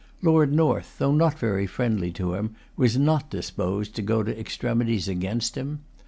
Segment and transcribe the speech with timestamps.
[0.23, 5.07] Lord North, though not very friendly to him, was not disposed to go to extremities
[5.07, 5.81] against him.